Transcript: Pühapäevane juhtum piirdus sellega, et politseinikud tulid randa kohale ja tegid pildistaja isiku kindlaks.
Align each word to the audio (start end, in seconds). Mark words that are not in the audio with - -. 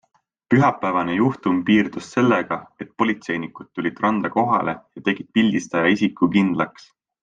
Pühapäevane 0.53 1.17
juhtum 1.17 1.59
piirdus 1.67 2.07
sellega, 2.15 2.59
et 2.87 2.91
politseinikud 3.03 3.71
tulid 3.75 4.05
randa 4.07 4.35
kohale 4.39 4.79
ja 4.99 5.09
tegid 5.09 5.33
pildistaja 5.39 5.97
isiku 5.99 6.37
kindlaks. 6.39 6.95